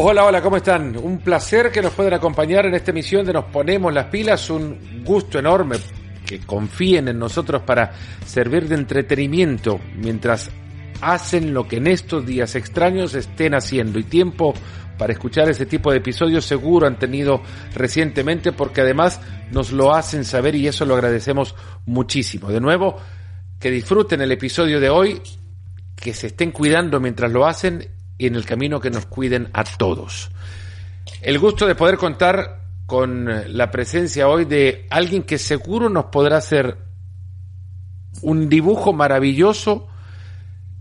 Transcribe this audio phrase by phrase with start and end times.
[0.00, 0.96] Hola, hola, ¿cómo están?
[0.96, 5.02] Un placer que nos puedan acompañar en esta emisión de Nos Ponemos las Pilas, un
[5.04, 5.74] gusto enorme
[6.24, 7.90] que confíen en nosotros para
[8.24, 10.52] servir de entretenimiento mientras
[11.00, 14.54] hacen lo que en estos días extraños estén haciendo y tiempo
[14.96, 17.42] para escuchar ese tipo de episodios seguro han tenido
[17.74, 22.50] recientemente porque además nos lo hacen saber y eso lo agradecemos muchísimo.
[22.50, 22.98] De nuevo,
[23.58, 25.20] que disfruten el episodio de hoy,
[25.96, 29.64] que se estén cuidando mientras lo hacen y en el camino que nos cuiden a
[29.64, 30.30] todos.
[31.22, 36.38] El gusto de poder contar con la presencia hoy de alguien que seguro nos podrá
[36.38, 36.78] hacer
[38.22, 39.86] un dibujo maravilloso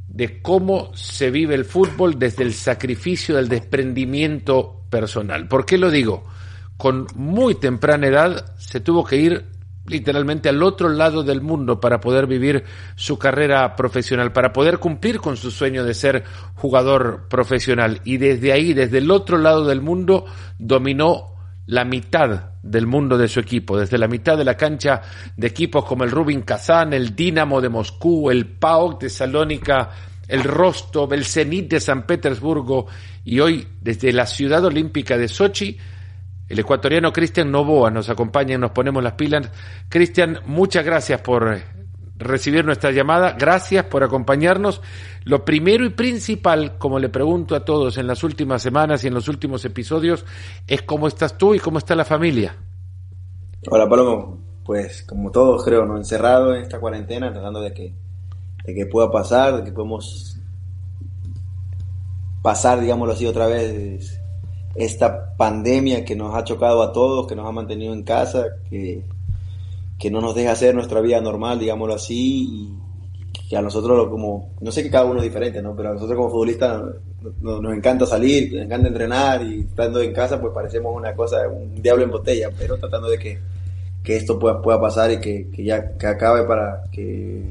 [0.08, 5.48] de cómo se vive el fútbol desde el sacrificio del desprendimiento personal.
[5.48, 6.24] ¿Por qué lo digo?
[6.78, 9.57] Con muy temprana edad se tuvo que ir
[9.88, 12.64] literalmente al otro lado del mundo para poder vivir
[12.96, 16.24] su carrera profesional, para poder cumplir con su sueño de ser
[16.56, 18.02] jugador profesional.
[18.04, 20.26] Y desde ahí, desde el otro lado del mundo,
[20.60, 21.34] dominó
[21.66, 25.02] la mitad del mundo de su equipo, desde la mitad de la cancha
[25.36, 29.90] de equipos como el Rubin Kazán, el Dinamo de Moscú, el PAOK de Salónica,
[30.28, 32.88] el Rostov, el Zenit de San Petersburgo
[33.24, 35.78] y hoy desde la ciudad olímpica de Sochi,
[36.50, 39.52] el ecuatoriano Cristian Novoa nos acompaña y nos ponemos las pilas.
[39.90, 41.60] Cristian, muchas gracias por
[42.18, 44.82] recibir nuestra llamada, gracias por acompañarnos.
[45.24, 49.14] Lo primero y principal, como le pregunto a todos en las últimas semanas y en
[49.14, 50.26] los últimos episodios,
[50.68, 52.56] es cómo estás tú y cómo está la familia.
[53.70, 55.98] Hola Palomo, pues como todos creo, ¿no?
[55.98, 57.94] encerrado en esta cuarentena, tratando de que,
[58.64, 60.40] de que pueda pasar, de que podamos
[62.42, 64.22] pasar, digámoslo así, otra vez
[64.78, 69.04] esta pandemia que nos ha chocado a todos, que nos ha mantenido en casa, que,
[69.98, 72.74] que no nos deja hacer nuestra vida normal, digámoslo así, y
[73.50, 75.76] que a nosotros como, no sé que cada uno es diferente, ¿no?
[75.76, 76.82] Pero a nosotros como futbolistas
[77.42, 81.82] nos, encanta salir, nos encanta entrenar y estando en casa pues parecemos una cosa, un
[81.82, 83.40] diablo en botella, pero tratando de que,
[84.04, 87.42] que esto pueda, pueda pasar y que, que ya que acabe para que,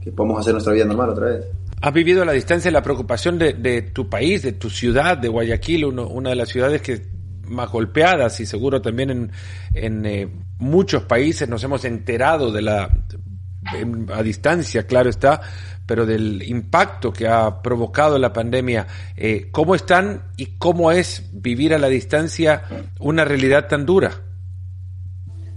[0.00, 1.44] que podamos hacer nuestra vida normal otra vez.
[1.80, 5.28] Has vivido a la distancia la preocupación de, de tu país, de tu ciudad, de
[5.28, 7.02] Guayaquil, una de las ciudades que
[7.48, 9.32] más golpeadas y seguro también en,
[9.74, 10.28] en eh,
[10.58, 12.90] muchos países nos hemos enterado de la
[14.12, 15.42] a distancia, claro está,
[15.84, 18.86] pero del impacto que ha provocado la pandemia.
[19.16, 22.62] Eh, ¿Cómo están y cómo es vivir a la distancia
[22.98, 24.22] una realidad tan dura?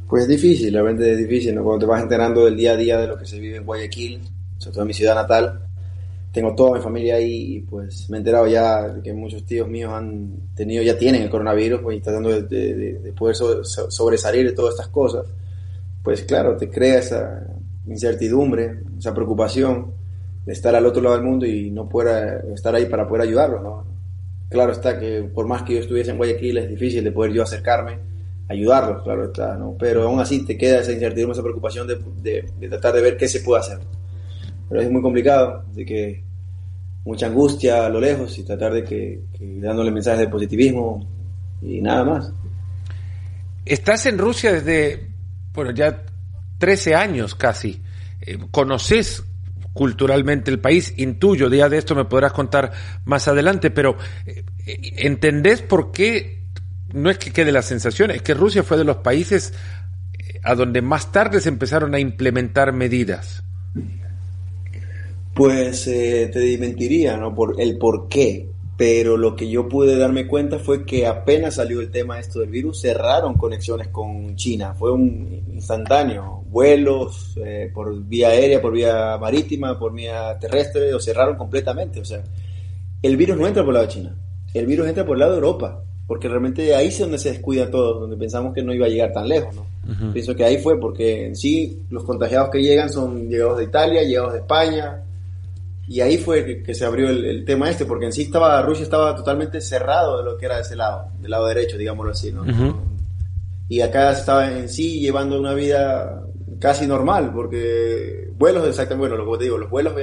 [0.09, 1.64] Pues es difícil, realmente es difícil, ¿no?
[1.64, 4.22] Cuando te vas enterando del día a día de lo que se vive en Guayaquil,
[4.58, 5.70] sobre todo en mi ciudad natal,
[6.31, 9.92] tengo toda mi familia ahí y pues me he enterado ya que muchos tíos míos
[9.94, 14.75] han tenido, ya tienen el coronavirus pues, y tratando de, de, poder sobresalir de todas
[14.75, 15.25] estas cosas,
[16.02, 17.47] pues claro, te crea esa
[17.86, 19.94] incertidumbre, esa preocupación
[20.46, 23.62] de estar al otro lado del mundo y no poder estar ahí para poder ayudarlos,
[23.62, 23.86] ¿no?
[24.50, 27.44] Claro está que por más que yo estuviese en Guayaquil es difícil de poder yo
[27.44, 28.00] acercarme,
[28.47, 29.75] ayudarlos, claro está, ¿no?
[29.78, 33.41] Pero aún así te queda esa incertidumbre, esa preocupación de tratar de ver qué se
[33.41, 33.80] puede hacer
[34.72, 36.24] pero es muy complicado, así que
[37.04, 39.20] mucha angustia a lo lejos y tratar de que,
[39.59, 41.06] dándole mensajes de positivismo
[41.62, 42.32] y nada más.
[43.66, 45.09] Estás en Rusia desde,
[45.54, 46.04] bueno, ya
[46.58, 47.82] 13 años casi.
[48.22, 49.26] Eh, ¿Conoces
[49.74, 50.94] culturalmente el país?
[50.96, 52.72] Intuyo, día de esto me podrás contar
[53.03, 54.46] más adelante, pero eh,
[55.00, 56.46] ¿entendés por qué?
[56.94, 59.53] No es que quede la sensación, es que Rusia fue de los países
[60.14, 63.44] eh, a donde más tarde se empezaron a implementar medidas.
[65.34, 67.34] Pues eh, te mentiría, ¿no?
[67.34, 68.50] Por el por qué.
[68.78, 72.50] Pero lo que yo pude darme cuenta fue que apenas salió el tema esto del
[72.50, 74.74] virus, cerraron conexiones con China.
[74.74, 76.44] Fue un instantáneo.
[76.50, 82.00] Vuelos eh, por vía aérea, por vía marítima, por vía terrestre, lo cerraron completamente.
[82.00, 82.24] O sea,
[83.03, 84.16] el virus no entra por el lado de China.
[84.53, 85.84] El virus entra por el lado de Europa.
[86.08, 89.14] Porque realmente ahí es donde se descuida todo, donde pensamos que no iba a llegar
[89.14, 89.66] tan lejos, ¿no?
[90.12, 94.03] Pienso que ahí fue porque en sí los contagiados que llegan son llegados de Italia,
[94.03, 95.03] llegados de España,
[95.91, 99.14] y ahí fue que, se abrió el, tema este, porque en sí estaba, Rusia estaba
[99.14, 102.46] totalmente cerrado de lo que era de ese lado, del lado derecho, digámoslo así, ¿no?
[103.67, 106.23] Y acá estaba en sí llevando una vida
[106.59, 109.93] casi normal, porque vuelos, exactamente, bueno, lo que te digo, los vuelos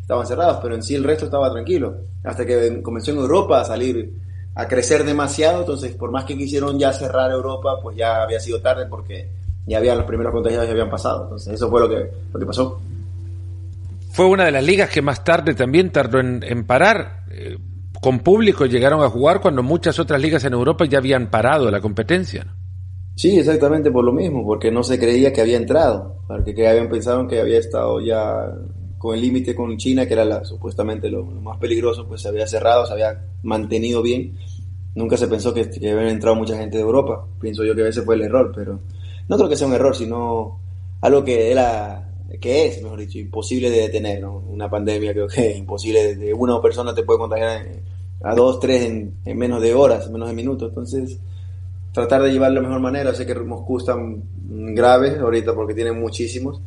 [0.00, 3.66] estaban cerrados, pero en sí el resto estaba tranquilo, hasta que comenzó en Europa a
[3.66, 4.14] salir,
[4.54, 8.62] a crecer demasiado, entonces por más que quisieron ya cerrar Europa, pues ya había sido
[8.62, 9.28] tarde porque
[9.66, 12.46] ya habían los primeros contagiados ya habían pasado, entonces eso fue lo que, lo que
[12.46, 12.80] pasó.
[14.14, 17.24] Fue una de las ligas que más tarde también tardó en, parar.
[17.32, 17.58] Eh,
[18.00, 21.80] con público llegaron a jugar cuando muchas otras ligas en Europa ya habían parado la
[21.80, 22.46] competencia.
[23.16, 26.88] Sí, exactamente por lo mismo, porque no se creía que había entrado, porque que habían
[26.88, 28.54] pensado que había estado ya
[28.98, 32.86] con el límite con China, que era supuestamente lo, más peligroso, pues se había cerrado,
[32.86, 34.38] se había mantenido bien,
[34.94, 37.26] nunca se pensó que, que habían entrado mucha gente de Europa.
[37.40, 38.78] Pienso yo que ese fue el error, pero
[39.28, 40.60] no creo que sea un error, sino
[41.00, 44.38] algo que era que es, mejor dicho, imposible de detener, ¿no?
[44.38, 47.66] Una pandemia creo que es imposible, de una persona te puede contagiar
[48.22, 51.18] a dos, tres en, en menos de horas, en menos de minutos, entonces
[51.92, 53.96] tratar de llevarlo de la mejor manera, sé que Moscú está
[54.48, 56.60] grave ahorita porque tienen muchísimos,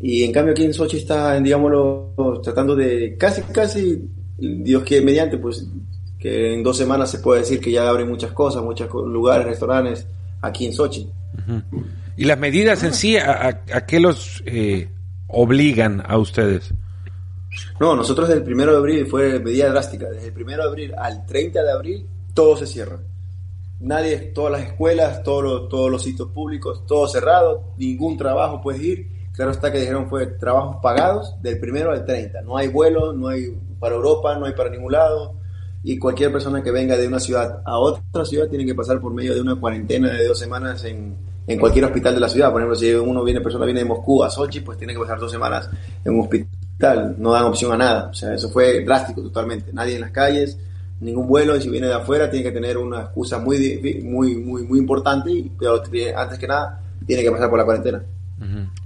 [0.00, 5.36] y en cambio aquí en Sochi está, digámoslo, tratando de casi, casi, Dios que mediante,
[5.36, 5.66] pues
[6.18, 10.06] que en dos semanas se puede decir que ya abren muchas cosas, muchos lugares, restaurantes
[10.40, 11.08] aquí en Sochi.
[12.20, 14.90] ¿Y las medidas en sí, a, a, qué los eh,
[15.26, 16.74] obligan a ustedes?
[17.80, 20.10] No, nosotros desde el primero de abril fue medida drástica.
[20.10, 22.98] Desde el primero de abril al 30 de abril todo se cierra.
[23.78, 28.82] Nadie, todas las escuelas, todos los, todos los sitios públicos, todo cerrado, ningún trabajo puedes
[28.82, 32.42] ir Claro está que dijeron fue trabajos pagados del primero al 30.
[32.42, 35.36] No hay vuelo, no hay para Europa, no hay para ningún lado.
[35.82, 39.14] Y cualquier persona que venga de una ciudad a otra ciudad tiene que pasar por
[39.14, 42.52] medio de una cuarentena de dos semanas en, en cualquier hospital de la ciudad.
[42.52, 45.18] Por ejemplo, si uno viene, persona viene de Moscú a Sochi, pues tiene que pasar
[45.18, 45.68] dos semanas
[46.04, 47.16] en un hospital.
[47.18, 48.08] No dan opción a nada.
[48.08, 49.72] O sea, eso fue drástico totalmente.
[49.72, 50.56] Nadie en las calles,
[51.00, 51.56] ningún vuelo.
[51.56, 55.32] Y si viene de afuera, tiene que tener una excusa muy, muy, muy, muy importante.
[55.32, 55.82] Y, pero
[56.16, 58.00] antes que nada, tiene que pasar por la cuarentena.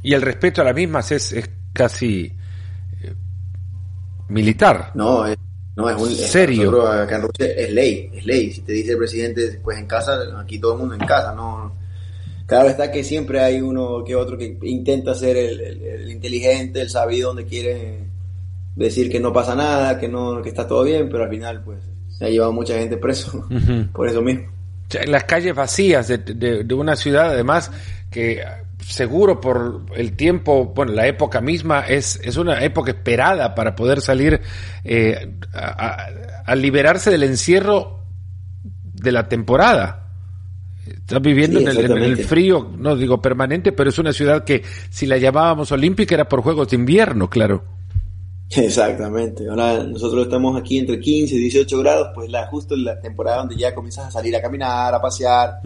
[0.02, 2.32] Y el respeto a las mismas es, es casi
[3.02, 3.14] eh,
[4.28, 4.90] militar.
[4.94, 5.36] No, es,
[5.76, 6.88] no, es un serio.
[6.88, 8.50] acá en Rusia es ley, es ley.
[8.52, 11.83] Si te dice el presidente, pues en casa, aquí todo el mundo en casa, no.
[12.46, 17.28] Claro está que siempre hay uno que otro que intenta ser el, inteligente, el sabido,
[17.28, 18.00] donde quiere
[18.76, 21.78] decir que no pasa nada, que no, que está todo bien, pero al final, pues,
[22.18, 23.46] se ha llevado mucha gente preso
[23.92, 24.52] por eso mismo.
[25.06, 27.70] Las calles vacías de, de una ciudad, además,
[28.10, 28.42] que
[28.86, 34.00] seguro por el tiempo, bueno, la época misma es, es una época esperada para poder
[34.00, 34.40] salir
[34.84, 38.04] eh, a, liberarse del encierro
[38.62, 40.03] de la temporada.
[40.86, 45.16] Estás viviendo en, el, frío, no digo permanente, pero es una ciudad que si la
[45.16, 47.64] llamábamos olímpica era por Juegos de Invierno, claro.
[48.50, 49.48] Exactamente.
[49.48, 53.38] Ahora nosotros estamos aquí entre 15 y 18 grados, pues la, justo en la temporada
[53.38, 55.60] donde ya comienzas a salir a caminar, a pasear,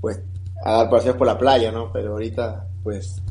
[0.00, 0.20] pues
[0.64, 1.92] a dar paseos por la playa, ¿no?
[1.92, 3.22] Pero ahorita, pues,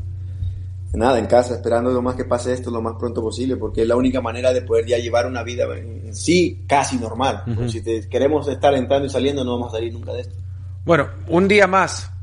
[0.94, 3.88] nada, en casa, esperando lo más que pase esto lo más pronto posible, porque es
[3.88, 7.44] la única manera de poder ya llevar una vida en sí casi normal.
[7.68, 10.35] Si queremos estar entrando y saliendo, no vamos a salir nunca de esto.
[10.88, 12.13] Bueno, un día más,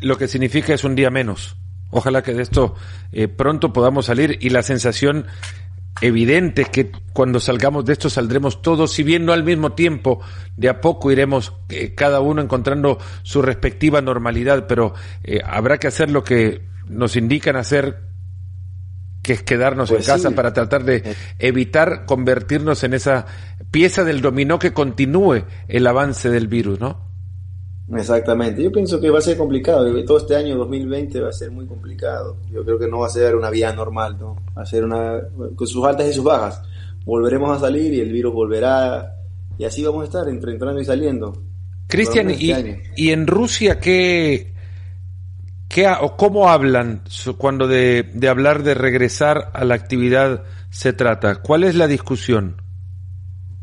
[0.00, 1.58] lo que significa es un día menos.
[1.90, 2.74] Ojalá que de esto
[3.12, 5.26] eh, pronto podamos salir y la sensación
[6.00, 10.22] evidente que cuando salgamos de esto saldremos todos, si bien no al mismo tiempo,
[10.56, 15.88] de a poco iremos eh, cada uno encontrando su respectiva normalidad, pero eh, habrá que
[15.88, 18.00] hacer lo que nos indican hacer,
[19.22, 21.14] que es quedarnos en pues casa para tratar de eh.
[21.38, 23.26] evitar convertirnos en esa
[23.70, 27.06] pieza del dominó que continúe el avance del virus, ¿no?
[27.94, 31.52] Exactamente, yo pienso que va a ser complicado, todo este año 2020 va a ser
[31.52, 34.36] muy complicado, yo creo que no va a ser una vida normal, ¿no?
[34.56, 35.20] va a ser una,
[35.54, 36.60] con sus altas y sus bajas,
[37.04, 39.14] volveremos a salir y el virus volverá
[39.56, 41.32] y así vamos a estar entre entrando y saliendo.
[41.86, 42.52] Cristian, y,
[42.96, 44.52] y, en Rusia qué,
[45.68, 47.02] qué o cómo hablan
[47.38, 51.36] cuando de, de hablar de regresar a la actividad se trata?
[51.36, 52.60] ¿Cuál es la discusión?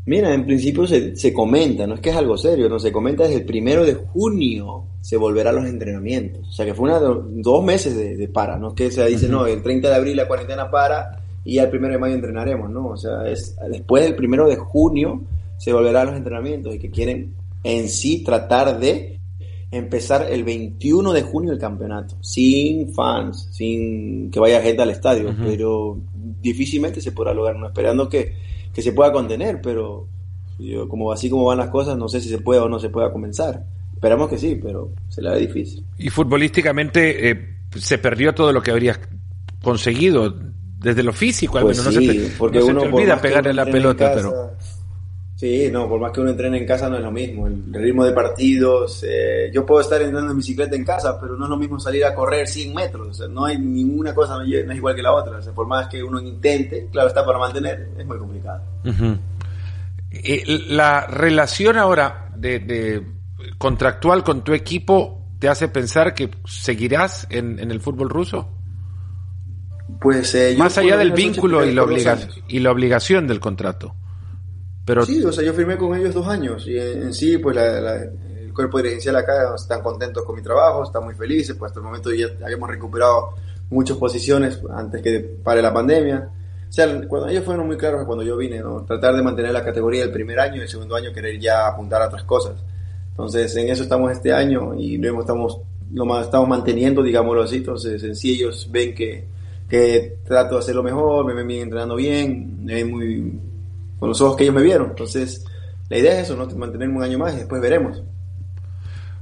[0.06, 3.22] Mira, en principio se, se, comenta, no es que es algo serio, no se comenta
[3.22, 6.48] desde el primero de junio se volverá a los entrenamientos.
[6.48, 9.46] O sea que fue una, dos meses de, para, no es que se dice, no,
[9.46, 12.88] el 30 de abril la cuarentena para y el primero de mayo entrenaremos, ¿no?
[12.88, 15.22] O sea, es después del primero de junio
[15.58, 19.20] se volverá a los entrenamientos y que quieren en sí tratar de
[19.70, 25.34] empezar el 21 de junio el campeonato, sin fans, sin que vaya gente al estadio,
[25.44, 25.98] pero
[26.40, 27.66] difícilmente se podrá lograr, ¿no?
[27.66, 28.34] esperando que
[28.74, 30.08] que se pueda contener, pero
[30.58, 32.90] yo, como así como van las cosas, no sé si se puede o no se
[32.90, 33.64] pueda comenzar.
[33.94, 35.84] Esperamos que sí, pero se le da difícil.
[35.96, 39.00] Y futbolísticamente eh, se perdió todo lo que habrías
[39.62, 40.34] conseguido
[40.78, 41.94] desde lo físico, al pues menos.
[41.94, 44.53] no se te, porque uno, se olvida pegarle la pelota, pero
[45.36, 47.48] Sí, no, por más que uno entrene en casa no es lo mismo.
[47.48, 51.44] El ritmo de partidos, eh, yo puedo estar entrando en bicicleta en casa, pero no
[51.44, 53.08] es lo mismo salir a correr 100 metros.
[53.08, 55.38] O sea, no hay ninguna cosa, no es igual que la otra.
[55.38, 58.62] O sea, por más que uno intente, claro está para mantener, es muy complicado.
[60.12, 63.02] Eh, la relación ahora de,
[63.58, 68.50] contractual con tu equipo te hace pensar que seguirás en, el fútbol ruso.
[70.00, 71.84] Pues eh, más allá del vínculo y la,
[72.46, 73.96] y la obligación del contrato.
[74.84, 75.04] Pero...
[75.04, 78.78] Sí, o sea, yo firmé con ellos dos años y en, sí, pues el cuerpo
[78.78, 82.28] dirigencial acá están contentos con mi trabajo, están muy felices, pues hasta el momento ya
[82.44, 83.34] habíamos recuperado
[83.70, 86.28] muchas posiciones antes que pare la pandemia.
[86.68, 88.84] sea, cuando ellos fueron muy claros cuando yo vine, ¿no?
[88.84, 92.02] Tratar de mantener la categoría del primer año y el segundo año querer ya apuntar
[92.02, 92.62] a otras cosas.
[93.10, 95.60] Entonces, en eso estamos este año y luego estamos,
[95.92, 97.56] lo más, estamos manteniendo, digámoslo así.
[97.56, 99.24] Entonces, en sí ellos ven que,
[99.68, 103.40] que trato de hacerlo mejor, me ven bien entrenando bien, me ven muy,
[104.04, 104.90] con los ojos que ellos me vieron.
[104.90, 105.46] Entonces,
[105.88, 106.46] la idea es eso, ¿no?
[106.58, 108.02] Mantenerme un año más y después veremos.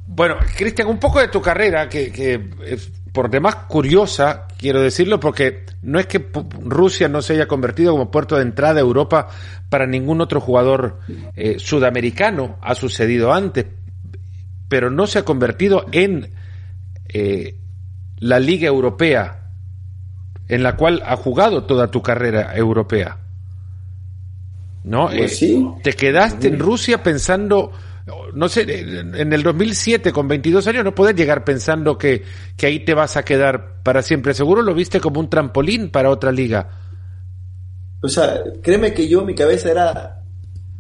[0.09, 5.67] Bueno, Cristian, un poco de tu carrera, que, es por demás curiosa, quiero decirlo, porque
[5.83, 6.31] no es que
[6.65, 9.29] Rusia no se haya convertido como puerto de entrada a Europa
[9.69, 10.99] para ningún otro jugador
[11.37, 13.67] eh, sudamericano, ha sucedido antes,
[14.69, 16.35] pero no se ha convertido en
[17.09, 17.55] eh,
[18.19, 19.53] la Liga Europea
[20.49, 23.22] en la cual ha jugado toda tu carrera europea.
[24.85, 25.09] ¿No?
[25.09, 27.73] Pues eh, Te quedaste en Rusia pensando
[28.35, 32.23] no sé, en el 2007 con 22 años no puedes llegar pensando que,
[32.57, 34.35] que ahí te vas a quedar para siempre.
[34.35, 36.69] Seguro lo viste como un trampolín para otra liga.
[38.03, 40.23] O sea, créeme que yo, mi cabeza era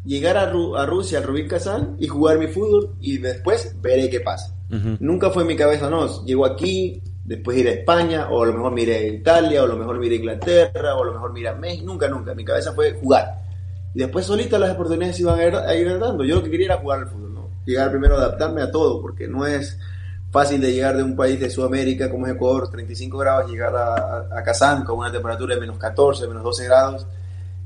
[0.04, 4.20] llegar a, a Rusia, al Rubín Kazán y jugar mi fútbol y después veré qué
[4.20, 4.54] pasa.
[5.00, 8.72] Nunca fue mi cabeza, no, llego aquí, después ir a España, o a lo mejor
[8.72, 11.48] miré a Italia, o a lo mejor miré a Inglaterra, o a lo mejor miré
[11.48, 12.34] a México, nunca, nunca.
[12.34, 13.41] Mi cabeza fue jugar.
[13.94, 16.24] Después solita las oportunidades iban a ir, dando.
[16.24, 17.48] Yo lo que quería era jugar al fútbol, ¿no?
[17.66, 19.78] Llegar primero adaptarme a todo, porque no es
[20.30, 24.38] fácil de llegar de un país de Sudamérica como es Ecuador, 35 grados, llegar a,
[24.38, 27.06] a, Kazán con una temperatura de menos 14, menos 12 grados,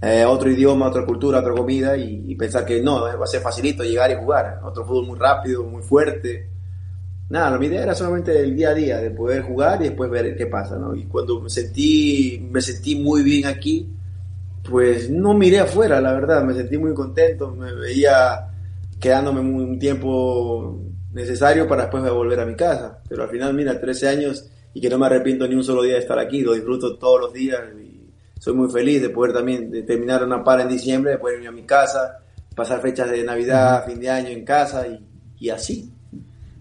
[0.03, 3.85] eh, otro idioma, otra cultura, otra comida, y, pensar que no, va a ser facilito
[3.85, 4.61] llegar y jugar.
[4.65, 6.51] Otro fútbol muy rápido, muy fuerte.
[7.29, 10.37] Nada, mi idea era solamente el día a día, de poder jugar y después ver
[10.37, 10.95] qué pasa, ¿no?
[10.95, 13.96] Y cuando me sentí, me sentí muy bien aquí,
[14.69, 18.49] pues no miré afuera, la verdad, me sentí muy contento, me veía
[19.01, 20.81] quedándome un tiempo
[21.13, 24.91] necesario para después volver a mi casa, pero al final, mira, 13 años y que
[24.91, 27.61] no me arrepiento ni un solo día de estar aquí, lo disfruto todos los días
[27.83, 31.41] y soy muy feliz de poder también de terminar una para en diciembre, de poder
[31.41, 32.19] ir a mi casa,
[32.55, 34.87] pasar fechas de Navidad, fin de año en casa
[35.39, 35.91] y, así.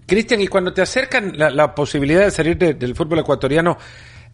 [0.05, 3.77] Cristian, y cuando te acercan la, posibilidad de salir del fútbol ecuatoriano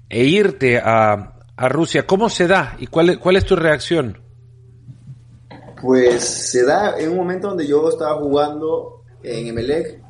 [0.07, 2.07] e irte a, a Rusia.
[2.07, 4.17] ¿Cómo se da y cuál, cuál es tu reacción?
[5.79, 10.01] Pues se da en un momento donde yo estaba jugando en Emelec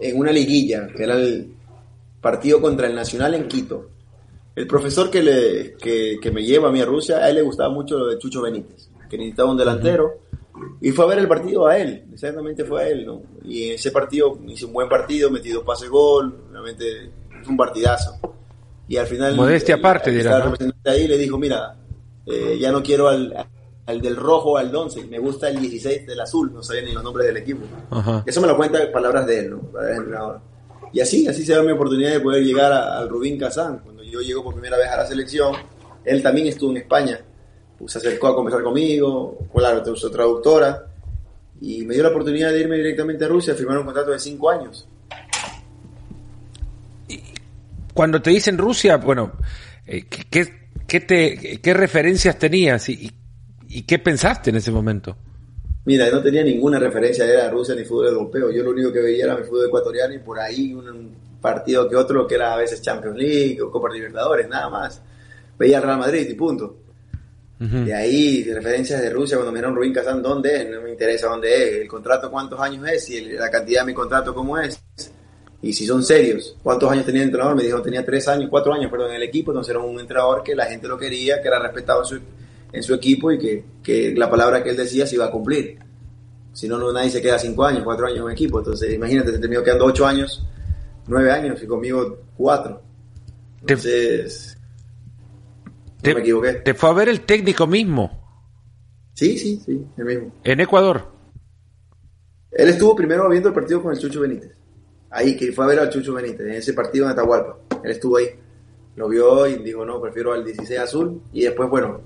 [0.00, 1.54] en una liguilla, que era el
[2.20, 3.90] partido contra el Nacional en Quito.
[4.56, 7.72] El profesor que, le, que, me lleva a mí a Rusia, a él le gustaba
[7.72, 10.22] mucho lo de Chucho Benítez, que necesitaba un delantero,
[10.80, 13.22] y fue a ver el partido a él, exactamente fue a él, ¿no?
[13.44, 17.56] Y en ese partido hice un buen partido, metí dos pase gol, realmente fue un
[17.56, 18.18] partidazo.
[18.88, 19.34] Y al final.
[19.36, 20.52] Modestia aparte, dirá.
[20.84, 21.76] ahí le dijo: Mira,
[22.26, 23.34] eh, ya no quiero al,
[23.86, 27.02] al del rojo al 11, me gusta el 16 del azul, no sabía ni los
[27.02, 27.64] nombres del equipo.
[28.26, 30.42] Eso me lo cuenta palabras de él, ¿no?
[30.92, 33.80] Y así, así se da mi oportunidad de poder llegar al Rubín Kazán.
[33.80, 35.54] Cuando yo llego por primera vez a la selección,
[36.04, 37.20] él también estuvo en España.
[37.78, 40.86] Pues, se acercó a conversar conmigo, claro, su traductora,
[41.60, 44.18] y me dio la oportunidad de irme directamente a Rusia a firmar un contrato de
[44.18, 44.88] cinco años.
[47.96, 49.32] Cuando te dicen Rusia, bueno,
[49.86, 53.10] eh, ¿qué, qué, te, qué referencias tenías y,
[53.70, 55.16] y, qué pensaste en ese momento?
[55.86, 58.50] Mira, no tenía ninguna referencia de Rusia ni fútbol europeo.
[58.50, 61.96] Yo lo único que veía era mi fútbol ecuatoriano y por ahí un partido que
[61.96, 65.00] otro que era a veces Champions League o Copa Libertadores, nada más.
[65.58, 66.76] Veía al Real Madrid y punto.
[67.58, 70.68] De ahí, referencias de Rusia, cuando me dieron Rubín Kazán, ¿dónde es?
[70.68, 71.76] No me interesa dónde es.
[71.80, 73.08] El contrato, ¿cuántos años es?
[73.08, 74.78] Y la cantidad de mi contrato, ¿cómo es?
[75.66, 77.56] Y si son serios, ¿cuántos años tenía el entrenador?
[77.56, 80.44] Me dijo, tenía tres años, cuatro años, perdón, en el equipo, entonces era un entrenador
[80.44, 82.20] que la gente lo quería, que era respetado en su,
[82.72, 85.76] en su equipo y que, que, la palabra que él decía se iba a cumplir.
[86.52, 88.60] Si no, no nadie se queda cinco años, cuatro años en un equipo.
[88.60, 90.46] Entonces, imagínate, se terminó quedando ocho años,
[91.08, 92.80] nueve años y conmigo cuatro.
[93.60, 94.56] Entonces,
[96.00, 96.52] te, me equivoqué.
[96.52, 98.22] ¿Te fue a ver el técnico mismo?
[99.14, 100.32] Sí, sí, sí, el mismo.
[100.44, 101.10] ¿En Ecuador?
[102.52, 104.56] Él estuvo primero viendo el partido con el Chucho Benítez
[105.10, 107.58] ahí, que fue a ver al Chucho Benítez, en ese partido en Atahualpa.
[107.82, 108.28] Él estuvo ahí,
[108.96, 111.20] lo vio y dijo, no, prefiero al 16 azul.
[111.32, 112.00] Y después, bueno,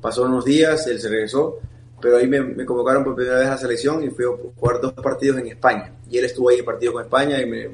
[0.00, 1.58] pasó unos días, él se regresó,
[2.00, 4.92] pero ahí me, convocaron por primera vez a la selección y fui a jugar dos
[4.94, 5.92] partidos en España.
[6.08, 7.68] Y él estuvo ahí en partido con España y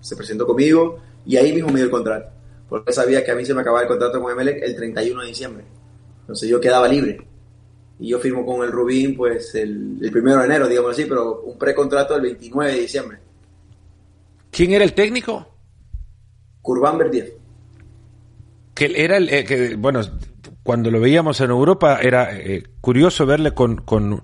[0.00, 2.30] se presentó conmigo y ahí mismo me dio el contrato.
[2.68, 5.26] Porque sabía que a mí se me acababa el contrato con Emelec el 31 de
[5.26, 5.64] diciembre.
[6.20, 7.26] Entonces yo quedaba libre.
[7.98, 11.40] Y yo firmo con el Rubín pues el, el primero de enero, digamos así, pero
[11.42, 13.18] un precontrato el 29 de diciembre.
[14.50, 15.54] ¿Quién era el técnico?
[16.62, 17.32] Curván Verdier.
[18.74, 20.00] Que era el eh, que, bueno,
[20.62, 24.22] cuando lo veíamos en Europa era eh, curioso verle con, con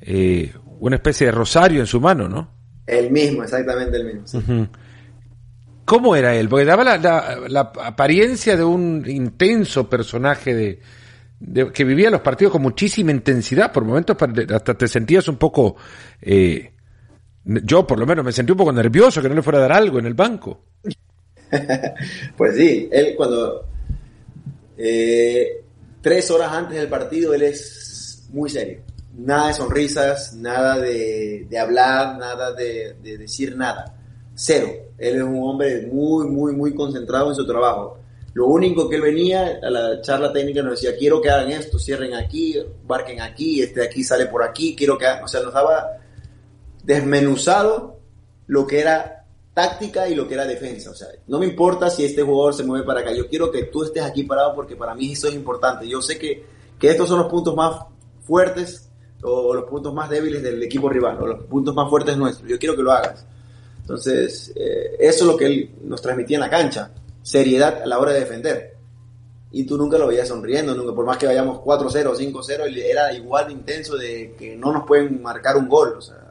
[0.00, 2.50] eh, una especie de rosario en su mano, ¿no?
[2.86, 4.68] El mismo, exactamente el mismo.
[5.84, 6.48] ¿Cómo era él?
[6.48, 10.80] Porque daba la, apariencia de un intenso personaje
[11.40, 14.16] de, que vivía los partidos con muchísima intensidad, por momentos
[14.52, 15.76] hasta te sentías un poco,
[16.20, 16.72] eh,
[17.46, 19.72] yo por lo menos me sentí un poco nervioso que no le fuera a dar
[19.72, 20.64] algo en el banco.
[22.36, 23.66] pues sí, él cuando
[24.76, 25.62] eh,
[26.00, 28.80] tres horas antes del partido él es muy serio,
[29.16, 33.96] nada de sonrisas, nada de, hablar, nada de, de decir nada,
[34.34, 34.68] cero.
[34.98, 38.00] Él es un hombre muy, muy, muy concentrado en su trabajo
[38.36, 41.78] lo único que él venía a la charla técnica nos decía, quiero que hagan esto,
[41.78, 45.54] cierren aquí, barquen aquí, este de aquí sale por aquí, quiero que O sea, nos
[45.54, 45.96] daba
[46.86, 47.98] desmenuzado
[48.46, 50.90] lo que era táctica y lo que era defensa.
[50.90, 53.64] O sea, no me importa si este jugador se mueve para acá, yo quiero que
[53.64, 55.88] tú estés aquí parado porque para mí eso es importante.
[55.88, 56.44] Yo sé que,
[56.78, 57.80] que estos son los puntos más
[58.22, 58.88] fuertes
[59.22, 62.48] o los puntos más débiles del equipo rival, o los puntos más fuertes nuestros.
[62.48, 63.26] Yo quiero que lo hagas.
[63.80, 66.90] Entonces, eh, eso es lo que él nos transmitía en la cancha
[67.22, 68.76] seriedad a la hora de defender.
[69.50, 73.46] Y tú nunca lo veías sonriendo, nunca, por más que vayamos 4-0, 5-0, era igual
[73.46, 75.94] de intenso de que no nos pueden marcar un gol.
[75.96, 76.25] O sea,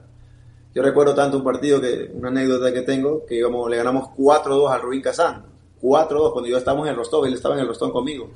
[0.75, 4.69] yo recuerdo tanto un partido, que una anécdota que tengo, que íbamos, le ganamos 4-2
[4.69, 5.45] al Rubín Kazán.
[5.81, 8.31] 4-2, cuando yo estábamos en el Rostov, él estaba en el Rostov conmigo.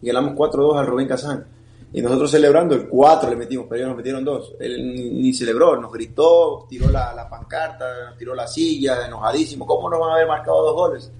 [0.00, 1.44] Y ganamos 4-2 al Rubín Kazán.
[1.92, 4.54] Y nosotros celebrando el 4 le metimos, pero ellos nos metieron 2.
[4.60, 9.66] Él ni, celebró, nos gritó, tiró la, la pancarta, tiró la silla, enojadísimo.
[9.66, 11.12] ¿Cómo nos van a haber marcado dos goles?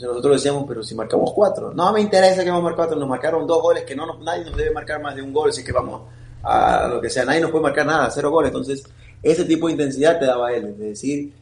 [0.00, 3.08] nosotros decíamos, pero si marcamos cuatro, no me interesa que vamos a marcar cuatro, nos
[3.08, 5.64] marcaron dos goles, que no nos, nadie nos debe marcar más de un gol, así
[5.64, 6.02] que vamos
[6.42, 8.50] a lo que sea, nadie nos puede marcar nada, cero goles.
[8.50, 8.84] Entonces,
[9.22, 11.32] ese tipo de intensidad te daba él, es decir,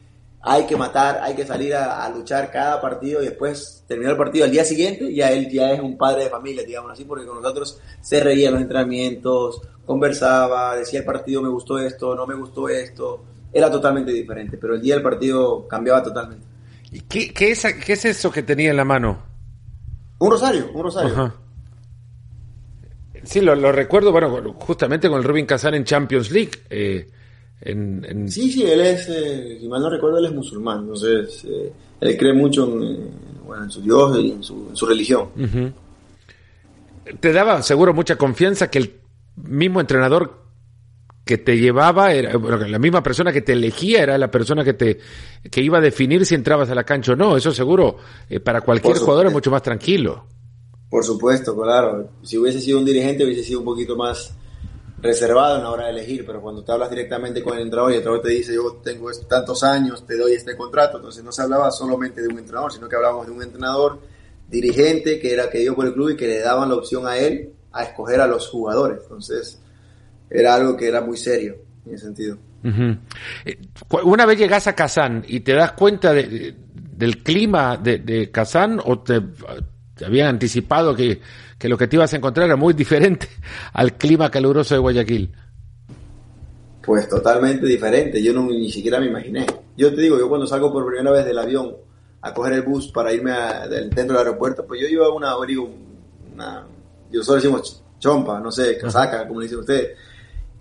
[0.41, 4.45] hay que matar, hay que salir a, luchar cada partido y después terminar el partido
[4.45, 7.41] al día siguiente, ya él ya es un padre de familia, digamos así, porque con
[7.41, 12.35] nosotros se reía en los entrenamientos, conversaba, decía el partido me gustó esto, no me
[12.35, 16.45] gustó esto, era totalmente diferente, pero el día del partido cambiaba totalmente.
[16.91, 19.23] ¿Y qué, qué, es, qué es eso que tenía en la mano?
[20.19, 21.33] Un rosario, un rosario.
[23.23, 26.51] Sí, lo, recuerdo, bueno, justamente con el Rubin Kazan en Champions League.
[26.69, 27.09] Eh,
[27.61, 31.71] en, Sí, sí, él es, eh, si mal no recuerdo, él es musulmán, entonces eh,
[32.01, 33.09] él cree mucho en,
[33.45, 35.29] bueno, en, su Dios y en su, religión.
[37.19, 38.93] Te daba seguro mucha confianza que el
[39.35, 40.45] mismo entrenador
[41.25, 44.99] que te llevaba, era, la misma persona que te elegía era la persona que te
[45.49, 47.35] que iba a definir si entrabas a la cancha o no.
[47.35, 47.97] Eso seguro
[48.29, 50.25] eh, para cualquier jugador es mucho más tranquilo.
[50.87, 52.11] Por supuesto, claro.
[52.21, 54.35] Si hubiese sido un dirigente hubiese sido un poquito más
[55.05, 57.95] reservado en la hora de elegir, pero cuando te hablas directamente con el entrenador y
[57.95, 61.41] el entrenador te dice yo tengo tantos años, te doy este contrato, entonces no se
[61.41, 63.99] hablaba solamente de un entrenador, sino que hablábamos de un entrenador
[64.49, 67.17] dirigente que era que dio por el club y que le daban la opción a
[67.17, 68.99] él a escoger a los jugadores.
[69.03, 69.61] Entonces,
[70.29, 72.37] era algo que era muy serio en ese sentido.
[73.45, 73.59] Eh,
[74.03, 78.79] una vez llegas a Kazán y te das cuenta de, del clima de, de Kazán
[78.83, 79.21] o te,
[80.03, 81.19] habían anticipado que,
[81.65, 83.27] que, lo que te ibas a encontrar era muy diferente
[83.73, 85.33] al clima caluroso de Guayaquil.
[86.83, 89.45] Pues totalmente diferente, yo no, ni siquiera me imaginé.
[89.75, 91.75] Yo te digo, yo cuando salgo por primera vez del avión
[92.21, 93.31] a coger el bus para irme
[93.69, 95.67] dentro del aeropuerto, pues yo llevaba una, abrigo,
[96.33, 96.67] una,
[97.11, 99.93] yo solo decimos chompa, no sé, casaca, como dice usted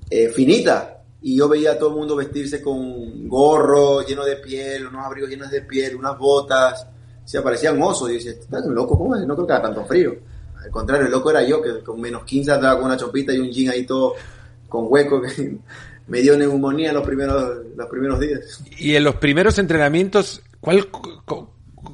[0.08, 1.02] eh, finita.
[1.20, 5.30] Y yo veía a todo el mundo vestirse con gorro lleno de piel, unos abrigos
[5.30, 6.86] llenos de piel, unas botas.
[7.24, 8.10] Se parecían osos.
[8.10, 8.98] Y yo decía, ¿estás loco?
[8.98, 9.26] ¿Cómo es?
[9.26, 10.14] No creo que haga tanto frío.
[10.64, 13.38] Al contrario, el loco era yo, que con menos 15 andaba con una chopita y
[13.38, 14.14] un jean ahí todo
[14.68, 15.58] con hueco que
[16.06, 18.62] me dio neumonía los primeros, los primeros días.
[18.78, 20.88] Y en los primeros entrenamientos, ¿cuál,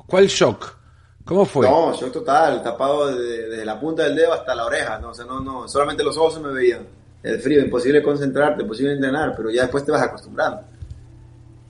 [0.06, 0.76] cuál shock?
[1.24, 1.68] ¿Cómo fue?
[1.68, 4.98] No, shock total, tapado desde, la punta del dedo hasta la oreja.
[4.98, 6.87] No, o sea, no, no, solamente los ojos se me veían
[7.22, 10.62] el frío, imposible concentrarte, imposible entrenar, pero ya después te vas acostumbrando.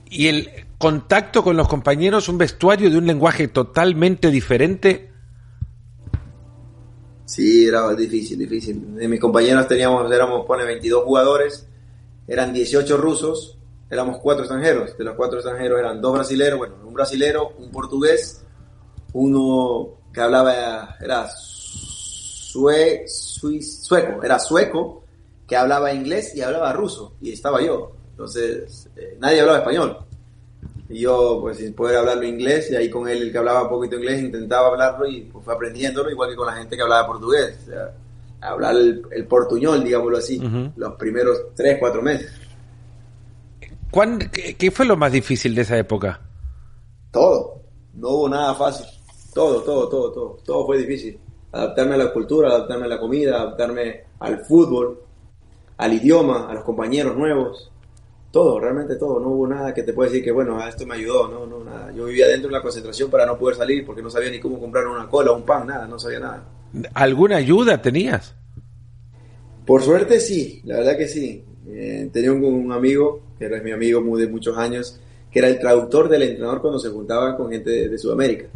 [0.08, 5.09] Y el contacto con los compañeros, un vestuario de un lenguaje totalmente diferente.
[7.30, 8.96] Sí, era difícil, difícil.
[8.96, 11.64] De mis compañeros teníamos, éramos, pone 22 jugadores,
[12.26, 13.56] eran 18 rusos,
[13.88, 14.98] éramos cuatro extranjeros.
[14.98, 18.44] De los cuatro extranjeros eran dos brasileros, bueno, un brasilero, un portugués,
[19.12, 25.04] uno que hablaba, era sue, sueco, era sueco,
[25.46, 27.92] que hablaba inglés y hablaba ruso, y estaba yo.
[28.10, 29.98] Entonces, eh, nadie hablaba español.
[30.90, 33.68] Y yo, pues, sin poder hablarlo inglés, y ahí con él, el que hablaba un
[33.68, 37.07] poquito inglés, intentaba hablarlo y pues, fue aprendiéndolo, igual que con la gente que hablaba
[37.07, 37.59] portugués.
[37.62, 37.94] O sea,
[38.40, 40.42] hablar el, portuñol, digámoslo así,
[40.76, 42.33] los primeros tres, cuatro meses.
[44.59, 46.20] qué, fue lo más difícil de esa época?
[47.11, 47.62] Todo.
[47.94, 48.87] No hubo nada fácil.
[49.33, 50.38] Todo, todo, todo, todo.
[50.44, 51.18] Todo fue difícil.
[51.53, 55.05] Adaptarme a la cultura, adaptarme a la comida, adaptarme al fútbol
[55.81, 57.72] al idioma, a los compañeros nuevos,
[58.30, 59.20] todo, realmente todo.
[59.20, 61.92] No hubo nada que te pueda decir que, bueno, esto me ayudó, no, no, nada.
[61.92, 64.58] Yo vivía dentro de la concentración para no poder salir porque no sabía ni cómo
[64.60, 66.44] comprar una cola un pan, nada, no sabía nada.
[66.94, 68.34] ¿Alguna ayuda tenías?
[69.66, 71.44] Por suerte sí, la verdad que sí.
[71.68, 74.98] Eh, tenía un, amigo, que era mi amigo muy de muchos años,
[75.30, 78.46] que era el traductor del entrenador cuando se juntaba con gente de, Sudamérica.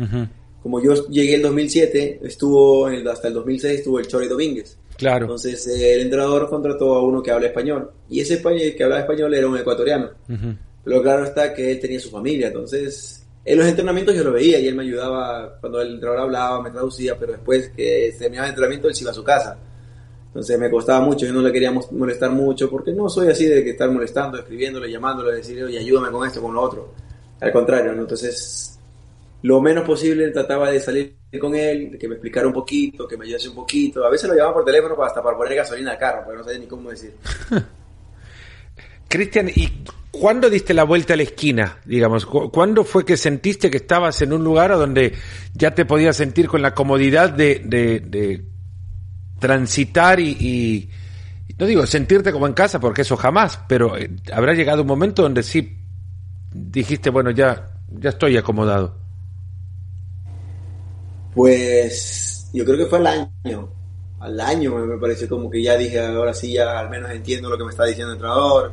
[0.62, 4.78] Como yo llegué en 2007, estuvo hasta el 2006 estuvo el Chori Domínguez.
[4.96, 5.24] Claro.
[5.24, 9.34] Entonces el entrenador contrató a uno que habla español y ese español que hablaba español
[9.34, 10.10] era un ecuatoriano.
[10.84, 14.58] Pero claro está que él tenía su familia, entonces en los entrenamientos yo lo veía
[14.58, 18.50] y él me ayudaba cuando el entrenador hablaba, me traducía, pero después que terminaba el
[18.52, 19.58] entrenamiento él se iba a su casa.
[20.28, 23.62] Entonces me costaba mucho, yo no le quería molestar mucho porque no soy así de
[23.62, 26.92] que estar molestando, escribiéndole, llamándole, decirle, oye, ayúdame con esto, con lo otro.
[27.40, 28.00] Al contrario, ¿no?
[28.02, 28.73] Entonces,
[29.44, 33.26] lo menos posible trataba de salir con él, que me explicara un poquito, que me
[33.26, 34.04] ayudase un poquito.
[34.04, 36.60] A veces lo llamaba por teléfono hasta para poner gasolina al carro, porque no sabía
[36.60, 37.14] ni cómo decir.
[39.08, 41.78] Cristian, ¿y cuándo diste la vuelta a la esquina?
[41.84, 45.12] Digamos, ¿cuándo fue que sentiste que estabas en un lugar donde
[45.52, 48.44] ya te podías sentir con la comodidad de, de
[49.38, 50.88] transitar y,
[51.58, 55.20] no digo sentirte como en casa, porque eso jamás, pero eh, habrá llegado un momento
[55.20, 55.76] donde sí
[56.50, 59.03] dijiste, bueno, ya, ya estoy acomodado.
[61.34, 63.68] Pues yo creo que fue al año,
[64.20, 67.58] al año me pareció como que ya dije, ahora sí, ya al menos entiendo lo
[67.58, 68.72] que me está diciendo el entrenador.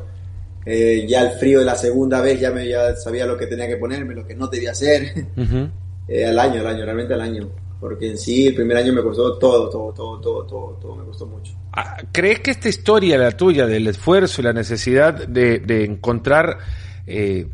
[0.66, 3.68] Eh, ya el frío de la segunda vez ya me ya sabía lo que tenía
[3.68, 5.28] que ponerme, lo que no debía hacer.
[6.08, 7.50] Eh, al año, al año, realmente al año
[7.82, 11.04] porque en sí el primer año me costó todo, todo, todo, todo, todo, todo me
[11.04, 11.54] costó mucho.
[11.74, 16.60] Ah, ¿Crees que esta historia, la tuya, del esfuerzo y la necesidad de, encontrar
[17.08, 17.48] eh,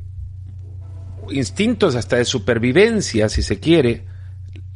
[1.30, 4.04] instintos hasta de supervivencia, si se quiere,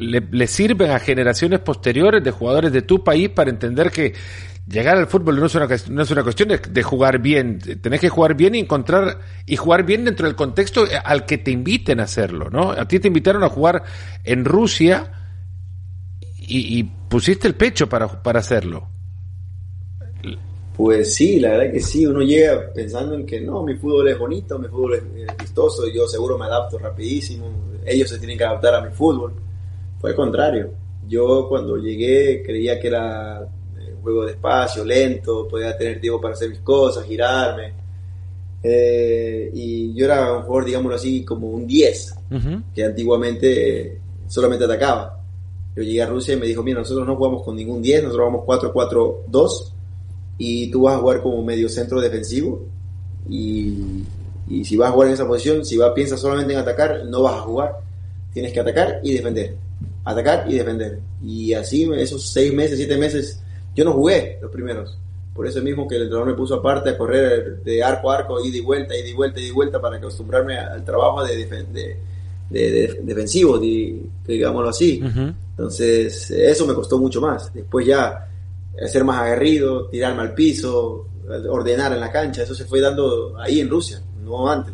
[0.01, 4.13] le, sirven a generaciones posteriores de jugadores de tu país para entender que
[4.67, 8.09] llegar al fútbol no es una, no es una cuestión de, jugar bien, tenés que
[8.09, 12.03] jugar bien y encontrar y jugar bien dentro del contexto al que te inviten a
[12.03, 12.71] hacerlo, ¿no?
[12.71, 13.83] A ti te invitaron a jugar
[14.23, 15.11] en Rusia
[16.39, 18.87] y, pusiste el pecho para, para hacerlo.
[20.75, 24.17] Pues sí, la verdad que sí, uno llega pensando en que no, mi fútbol es
[24.17, 27.51] bonito, mi fútbol es, vistoso, yo seguro me adapto rapidísimo,
[27.85, 29.33] ellos se tienen que adaptar a mi fútbol.
[30.01, 30.71] Fue contrario,
[31.07, 33.41] yo cuando llegué creía que era
[33.79, 37.73] eh, un juego despacio, lento, podía tener tiempo para hacer mis cosas, girarme.
[38.63, 42.15] Eh, y yo era un jugador, digámoslo así, como un 10,
[42.73, 45.19] que antiguamente solamente atacaba.
[45.75, 48.25] Yo llegué a Rusia y me dijo, mira, nosotros no jugamos con ningún 10, nosotros
[48.25, 49.71] vamos 4-4-2
[50.37, 52.65] y tú vas a jugar como medio centro defensivo
[53.29, 54.03] y,
[54.47, 57.21] y, si vas a jugar en esa posición, si vas, piensas solamente en atacar, no
[57.21, 57.79] vas a jugar.
[58.33, 59.55] Tienes que atacar y defender.
[60.03, 60.99] Atacar y defender.
[61.23, 63.41] Y así esos seis meses, siete meses,
[63.75, 64.97] yo no jugué los primeros.
[65.33, 68.43] Por eso mismo que el entrenador me puso aparte a correr de arco a arco,
[68.43, 71.97] ida y vuelta, ida y vuelta, ida y vuelta, para acostumbrarme al trabajo de, de,
[72.49, 75.01] de, defensivo, digámoslo así.
[75.51, 77.53] Entonces, eso me costó mucho más.
[77.53, 78.27] Después ya
[78.87, 81.07] ser más aguerrido, tirarme al piso,
[81.49, 84.73] ordenar en la cancha, eso se fue dando ahí en Rusia, no antes.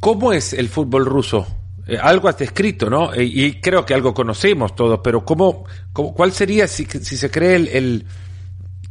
[0.00, 1.46] ¿Cómo es el fútbol ruso?
[1.86, 3.14] Eh, algo has escrito, ¿no?
[3.14, 7.54] Eh, y creo que algo conocemos todos, pero ¿cómo, cuál sería, si, si se cree,
[7.54, 8.04] el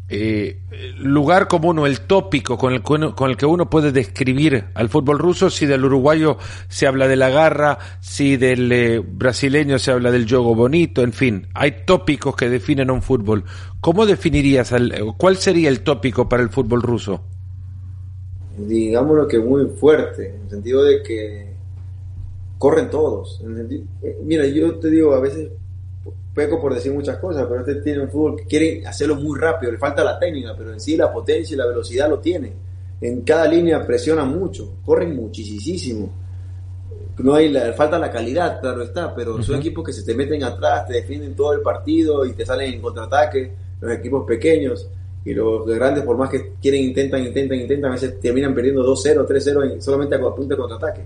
[0.07, 0.61] eh,
[0.97, 5.19] lugar común o el tópico con el, con el que uno puede describir al fútbol
[5.19, 6.37] ruso, si del uruguayo
[6.69, 11.47] se habla de la garra, si del brasileño se habla del juego bonito, en fin,
[11.53, 13.43] hay tópicos que definen un fútbol.
[13.81, 14.73] ¿Cómo definirías,
[15.17, 17.23] cuál sería el tópico para el fútbol ruso?
[18.57, 21.54] Digámoslo que muy fuerte, en el sentido de que
[22.57, 23.41] corren todos.
[24.01, 25.49] Eh, mira, yo te digo, a veces
[26.33, 29.71] peco por decir muchas cosas, pero este tiene un fútbol que quiere hacerlo muy rápido,
[29.71, 32.53] le falta la técnica, pero en sí la potencia y la velocidad lo tiene.
[33.01, 36.11] En cada línea presiona mucho, corren muchísimo.
[37.17, 40.43] No hay la, falta la calidad, claro está, pero son equipos que se te meten
[40.43, 44.89] atrás, te defienden todo el partido y te salen en contraataque, los equipos pequeños
[45.23, 49.25] y los grandes por más que quieren, intentan, intentan, intentan, a veces terminan perdiendo 2-0,
[49.25, 51.01] 3-0 solamente a punto de contraataque.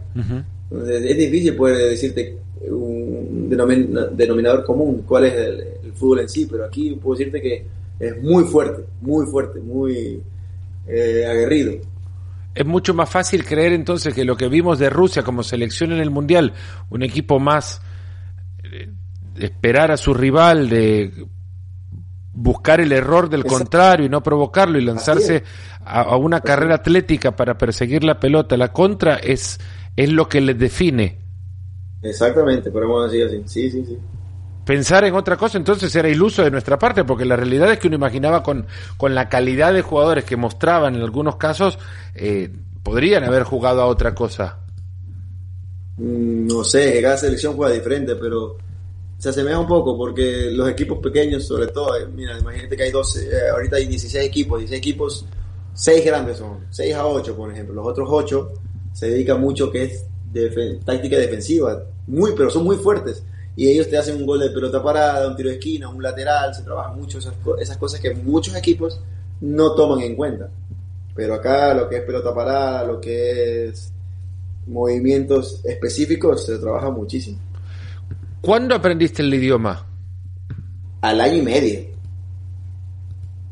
[0.71, 2.37] Es difícil poder decirte
[2.69, 7.65] un denominador común cuál es el, fútbol en sí, pero aquí puedo decirte que
[7.99, 10.21] es muy fuerte, muy fuerte, muy
[10.87, 11.73] eh, aguerrido.
[12.53, 15.99] Es mucho más fácil creer entonces que lo que vimos de Rusia como selección en
[15.99, 16.53] el Mundial,
[16.89, 17.81] un equipo más
[18.61, 21.11] de esperar a su rival, de
[22.33, 25.43] buscar el error del contrario y no provocarlo y lanzarse
[25.83, 29.59] a, una carrera atlética para perseguir la pelota, la contra es,
[29.95, 31.19] es lo que les define.
[32.01, 33.97] Exactamente, podemos decir así, sí, sí, sí.
[34.65, 37.87] Pensar en otra cosa entonces era iluso de nuestra parte, porque la realidad es que
[37.87, 41.79] uno imaginaba con, con la calidad de jugadores que mostraban en algunos casos,
[42.13, 42.51] eh,
[42.83, 44.59] podrían haber jugado a otra cosa.
[45.97, 48.57] Mm, no sé, cada selección juega diferente, pero
[49.17, 52.91] se asemeja un poco porque los equipos pequeños, sobre todo, eh, mira, imagínate que hay
[52.91, 55.25] 12, eh, ahorita hay 16 equipos, 16 equipos,
[55.73, 58.53] 6 grandes son, 6 a 8 por ejemplo, los otros 8
[58.93, 63.23] se dedican mucho que es de, táctica defensiva, muy, pero son muy fuertes
[63.55, 66.53] y ellos te hacen un gol de pelota parada, un tiro de esquina, un lateral,
[66.55, 69.01] se trabajan mucho esas, esas cosas que muchos equipos
[69.41, 70.49] no toman en cuenta.
[71.13, 73.91] Pero acá lo que es pelota parada, lo que es
[74.67, 77.37] movimientos específicos, se trabaja muchísimo.
[78.39, 79.85] ¿Cuándo aprendiste el idioma?
[81.01, 81.79] Al año y medio.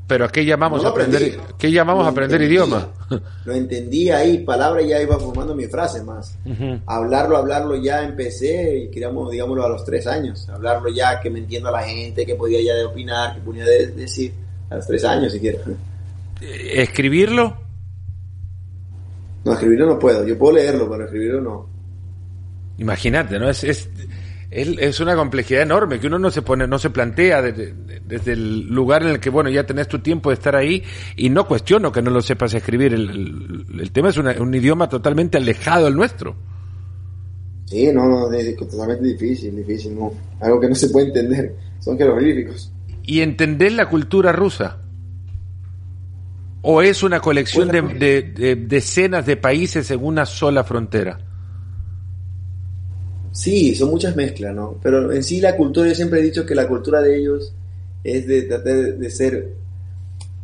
[0.07, 2.87] ¿Pero a qué llamamos aprender, ¿qué llamamos aprender idioma?
[3.43, 6.37] Lo entendí ahí, palabra ya iba formando mi frase más.
[6.85, 10.47] Hablarlo, hablarlo ya empecé, y queríamos, digámoslo, a los tres años.
[10.47, 14.31] Hablarlo ya, que me entienda la gente, que podía ya de opinar, que podía decir,
[14.69, 15.59] a los tres años siquiera.
[16.41, 17.57] ¿Escribirlo?
[19.43, 20.25] No, escribirlo no puedo.
[20.25, 21.69] Yo puedo leerlo, pero escribirlo no.
[22.77, 23.49] Imagínate, ¿no?
[23.49, 23.89] Es, es,
[24.57, 29.03] es, una complejidad enorme que uno no se pone, no se plantea desde, el lugar
[29.03, 30.83] en el que, bueno, ya tenés tu tiempo de estar ahí
[31.15, 32.93] y no cuestiono que no lo sepas escribir.
[32.93, 36.35] El, tema es un idioma totalmente alejado del nuestro.
[37.65, 40.11] Sí, no, no, es totalmente difícil, difícil, no.
[40.41, 41.55] Algo que no se puede entender.
[41.79, 42.71] Son jeroglíficos.
[43.03, 44.79] ¿Y entender la cultura rusa?
[46.63, 51.26] ¿O es una colección de decenas de países en una sola frontera?
[53.37, 54.79] Sí, son muchas mezclas, ¿no?
[54.81, 57.53] Pero en sí la cultura, yo siempre he dicho que la cultura de ellos
[58.03, 59.53] es de tratar de, ser...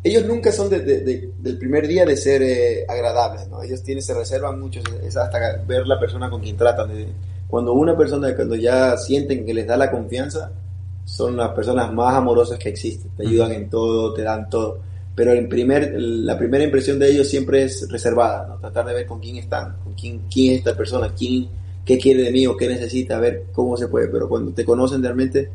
[0.03, 3.63] Ellos nunca son del primer día de ser eh, agradables, ¿no?
[3.63, 6.91] Ellos tienen, se reservan mucho, es hasta ver la persona con quien tratan.
[7.47, 10.51] cuando una persona, cuando ya sienten que les da la confianza,
[11.03, 13.09] son las personas más amorosas que existen.
[13.17, 14.81] Te ayudan en todo, te dan todo.
[15.15, 18.59] Pero el primer, la primera impresión de ellos siempre es reservada, ¿no?
[18.59, 22.23] Tratar de ver con quién están, con quién, quién es esta persona, quién qué quiere
[22.23, 24.07] de mí o qué necesita, a ver cómo se puede.
[24.07, 25.49] Pero cuando te conocen realmente,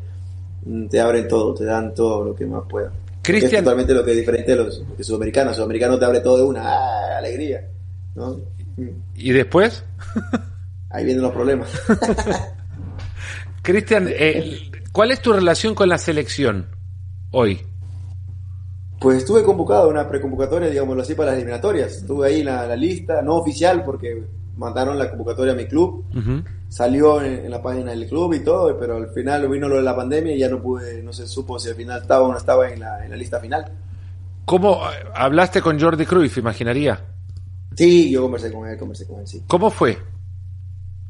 [0.65, 2.91] mm, te abren todo, te dan todo lo que más puedan.
[3.21, 3.59] Cristian.
[3.59, 5.51] Es totalmente lo que es diferente de los, sudamericanos.
[5.51, 7.17] Los sudamericanos te abren todo de una ¡ah!
[7.17, 7.67] alegría.
[8.15, 8.37] ¿no?
[9.15, 9.83] ¿Y después?
[10.89, 11.69] Ahí vienen los problemas.
[13.61, 16.67] Cristian, eh, ¿cuál es tu relación con la selección
[17.31, 17.61] hoy?
[18.99, 21.97] Pues estuve convocado a una preconvocatoria, digámoslo así, para las eliminatorias.
[21.97, 24.23] Estuve ahí en la lista, no oficial, porque
[24.59, 26.03] mandaron la convocatoria a mi club,
[26.67, 29.95] salió en, la página del club y todo, pero al final vino lo de la
[29.95, 32.69] pandemia y ya no pude, no se supo si al final estaba o no estaba
[32.69, 33.71] en la, lista final.
[34.43, 34.81] ¿Cómo
[35.15, 36.99] hablaste con Jordi Cruyff, imaginaría?
[37.73, 39.43] Sí, yo conversé con él, conversé con él, sí.
[39.47, 39.97] ¿Cómo fue?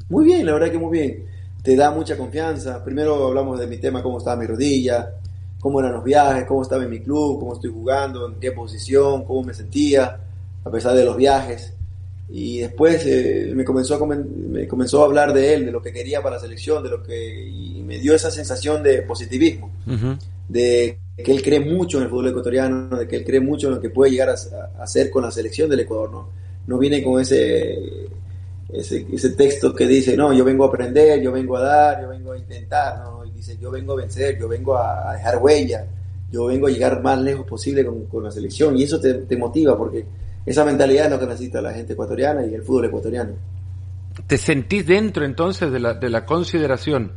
[0.09, 1.25] Muy bien, la verdad que muy bien.
[1.63, 2.83] Te da mucha confianza.
[2.83, 5.13] Primero hablamos de mi tema, cómo estaba mi rodilla,
[5.59, 9.25] cómo eran los viajes, cómo estaba en mi club, cómo estoy jugando, en qué posición,
[9.25, 10.19] cómo me sentía,
[10.63, 11.73] a pesar de los viajes
[12.31, 15.91] y después eh, me comenzó a me comenzó a hablar de él de lo que
[15.91, 19.71] quería para la selección de lo que y me dio esa sensación de positivismo.
[20.47, 23.75] De que él cree mucho en el fútbol ecuatoriano de que él cree mucho en
[23.75, 26.29] lo que puede llegar a, hacer con la selección del Ecuador no
[26.67, 28.07] no viene con ese,
[28.71, 32.09] ese, ese texto que dice no yo vengo a aprender yo vengo a dar yo
[32.09, 35.85] vengo a intentar no y dice yo vengo a vencer yo vengo a, dejar huella
[36.31, 39.35] yo vengo a llegar más lejos posible con, con la selección y eso te, te
[39.35, 40.05] motiva porque
[40.49, 43.33] esa mentalidad es lo que necesita la gente ecuatoriana y el fútbol ecuatoriano.
[44.25, 47.11] ¿Te sentís dentro entonces de la, de la consideración?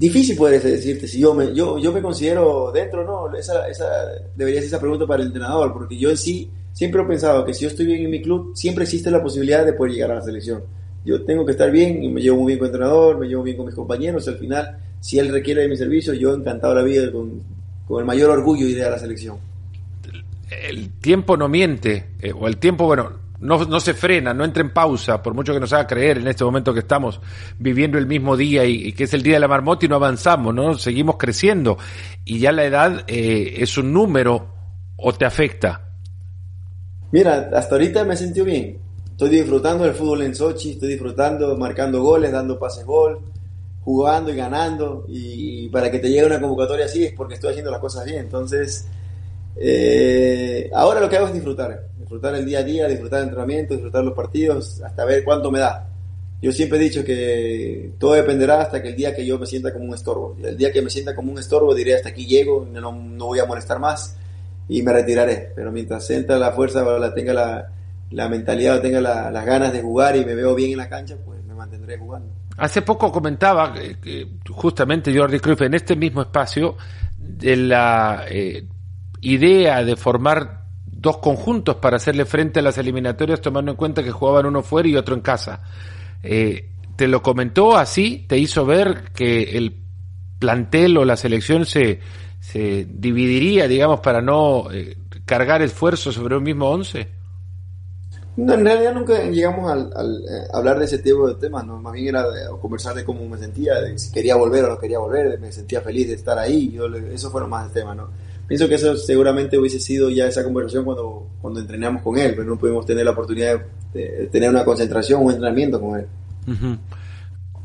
[0.00, 3.32] Difícil puede decirte si yo me, yo, yo me considero dentro no.
[3.36, 3.86] Esa, esa
[4.34, 7.54] debería ser esa pregunta para el entrenador, porque yo en sí siempre he pensado que
[7.54, 10.14] si yo estoy bien en mi club, siempre existe la posibilidad de poder llegar a
[10.16, 10.64] la selección.
[11.04, 13.44] Yo tengo que estar bien y me llevo muy bien con el entrenador, me llevo
[13.44, 14.26] bien con mis compañeros.
[14.26, 17.44] Al final, si él requiere de mi servicio, yo encantado la vida con,
[17.86, 19.36] con el mayor orgullo iré a la selección
[20.50, 24.62] el tiempo no miente, eh, o el tiempo, bueno, no, no, se frena, no entra
[24.62, 27.20] en pausa, por mucho que nos haga creer en este momento que estamos
[27.58, 30.54] viviendo el mismo día y, que es el día de la marmota y no avanzamos,
[30.54, 30.78] ¿no?
[30.78, 31.76] Seguimos creciendo
[32.24, 34.48] y ya la edad eh, es un número
[34.96, 35.82] o te afecta.
[37.12, 38.78] Mira, hasta ahorita me sentido bien.
[39.10, 43.20] Estoy disfrutando del fútbol en Sochi, estoy disfrutando, marcando goles, dando pases gol,
[43.80, 45.04] jugando y ganando.
[45.08, 48.18] Y para que te llegue una convocatoria así es porque estoy haciendo las cosas bien.
[48.18, 48.88] Entonces,
[49.58, 53.74] eh, ahora lo que hago es disfrutar, disfrutar el día a día, disfrutar el entrenamiento,
[53.74, 55.88] disfrutar los partidos, hasta ver cuánto me da.
[56.42, 59.72] Yo siempre he dicho que todo dependerá hasta que el día que yo me sienta
[59.72, 60.36] como un estorbo.
[60.42, 63.38] El día que me sienta como un estorbo diré hasta aquí llego, no, no voy
[63.38, 64.16] a molestar más
[64.68, 65.52] y me retiraré.
[65.54, 67.72] Pero mientras sienta la fuerza, la, tenga la,
[68.10, 71.42] la mentalidad, tenga las ganas de jugar y me veo bien en la cancha, pues
[71.44, 72.28] me mantendré jugando.
[72.58, 73.74] Hace poco comentaba
[74.50, 76.76] justamente Jordi Cruyff en este mismo espacio
[77.18, 78.66] de la eh,
[79.26, 84.10] idea de formar dos conjuntos para hacerle frente a las eliminatorias tomando en cuenta que
[84.10, 85.60] jugaban uno fuera y otro en casa.
[86.22, 88.24] Eh, te lo comentó así?
[88.28, 89.76] ¿Te hizo ver que el
[90.38, 92.00] plantel o la selección se,
[92.40, 97.08] se dividiría, digamos, para no eh, cargar esfuerzo sobre un mismo once?
[98.36, 101.78] No, en realidad nunca llegamos al, eh, hablar de ese tipo de temas, ¿no?
[101.78, 104.78] más bien era de, conversar de cómo me sentía, de si quería volver o no
[104.78, 108.10] quería volver, me sentía feliz de estar ahí, yo, eso fueron más el tema, ¿no?
[108.46, 112.44] Pienso que eso seguramente hubiese sido ya esa conversación cuando, cuando entrenamos con él, pero
[112.44, 113.60] no pudimos tener la oportunidad
[113.92, 116.06] de, tener una concentración un entrenamiento con él.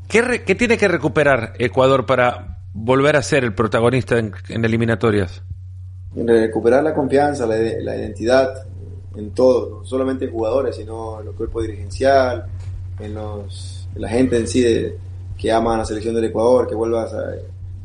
[0.07, 5.43] ¿Qué, ¿Qué, tiene que recuperar Ecuador para volver a ser el protagonista en, eliminatorias?
[6.15, 8.65] Recuperar la confianza, la, la identidad,
[9.15, 12.45] en todo, no solamente en jugadores, sino en los cuerpos dirigencial,
[12.99, 14.97] en, los, la gente en sí de,
[15.37, 17.35] que ama a la selección del Ecuador, que vuelva a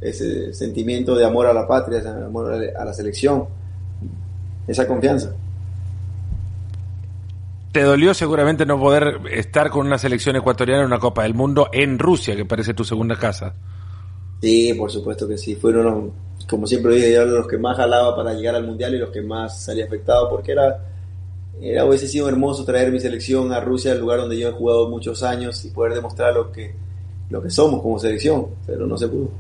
[0.01, 3.47] ese sentimiento de amor a la patria, ese amor a la selección,
[4.67, 5.35] esa confianza.
[7.73, 11.69] Te dolió seguramente no poder estar con una selección ecuatoriana en una Copa del Mundo
[11.73, 13.55] en Rusia, que parece tu segunda casa.
[14.41, 15.57] Sí, por supuesto que sí.
[15.57, 16.13] Fueron,
[16.49, 19.63] como siempre dije, los que más jalaba para llegar al Mundial y los que más
[19.63, 20.79] salía afectado, porque era
[21.61, 24.89] era, hubiese sido hermoso traer mi selección a Rusia, el lugar donde yo he jugado
[24.89, 26.75] muchos años, y poder demostrar lo que,
[27.31, 29.31] lo que somos como selección, pero no se pudo.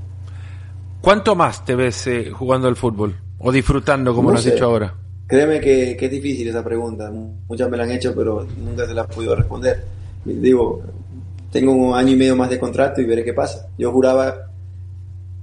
[1.00, 3.16] ¿Cuánto más te ves eh, jugando al fútbol?
[3.38, 4.94] ¿O disfrutando, como lo has dicho ahora?
[5.26, 7.10] Créeme que, es difícil esa pregunta.
[7.48, 9.84] Muchas me la han hecho, pero nunca se la he podido responder.
[10.24, 10.82] Digo,
[11.50, 13.68] tengo un año y medio más de contrato y veré qué pasa.
[13.76, 14.50] Yo juraba,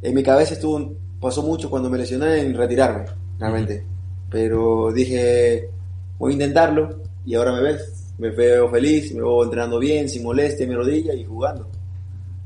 [0.01, 3.05] en mi cabeza estuvo, pasó mucho cuando me lesioné en retirarme,
[3.39, 3.83] realmente.
[4.29, 5.69] Pero dije,
[6.17, 10.23] voy a intentarlo y ahora me ves, me veo feliz, me veo entrenando bien, sin
[10.23, 11.69] molestia en mi rodilla y jugando.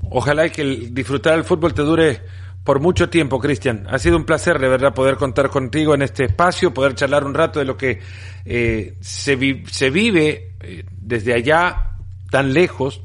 [0.10, 2.22] Ojalá que el disfrutar el fútbol te dure
[2.67, 3.88] por mucho tiempo, Cristian.
[3.89, 7.34] Ha sido un placer, de verdad, poder contar contigo en este espacio, poder charlar un
[7.34, 8.01] rato de lo que
[8.43, 11.91] eh, se, vive eh, desde allá,
[12.30, 13.03] tan lejos,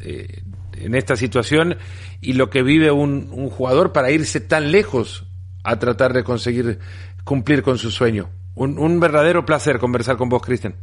[0.00, 0.40] eh,
[0.78, 1.76] en esta situación,
[2.22, 5.26] y lo que vive un, un jugador para irse tan lejos
[5.62, 6.78] a tratar de conseguir
[7.22, 8.30] cumplir con su sueño.
[8.54, 10.74] Un, un verdadero placer conversar con vos, Cristian.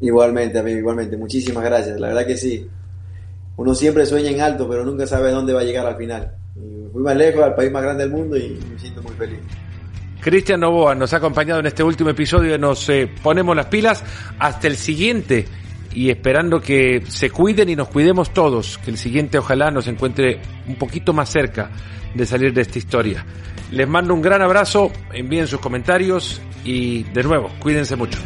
[0.00, 1.16] Igualmente, amigo, igualmente.
[1.16, 2.00] Muchísimas gracias.
[2.00, 2.68] La verdad que sí.
[3.56, 6.39] Uno siempre sueña en alto, pero nunca sabe dónde va a llegar al final.
[6.92, 9.40] Fui más lejos, al país más grande del mundo y me siento muy feliz.
[10.20, 14.04] Cristian Novoa nos ha acompañado en este último episodio Nos eh, Ponemos las Pilas.
[14.38, 15.46] Hasta el siguiente
[15.94, 20.40] y esperando que se cuiden y nos cuidemos todos, que el siguiente ojalá nos encuentre
[20.68, 21.70] un poquito más cerca
[22.14, 23.24] de salir de esta historia.
[23.72, 28.18] Les mando un gran abrazo, envíen sus comentarios y de nuevo, cuídense mucho.